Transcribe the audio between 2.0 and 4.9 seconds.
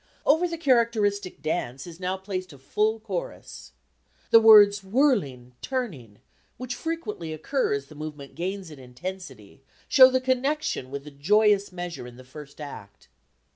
placed a full chorus. The words